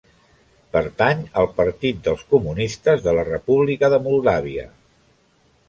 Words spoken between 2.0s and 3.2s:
dels Comunistes de